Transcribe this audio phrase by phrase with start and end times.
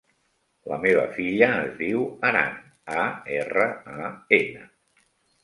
[0.69, 2.57] La meva filla es diu Aran:
[3.03, 3.05] a,
[3.37, 3.69] erra,
[4.01, 4.67] a, ena.